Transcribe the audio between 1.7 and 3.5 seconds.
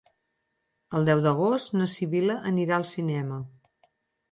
na Sibil·la anirà al cinema.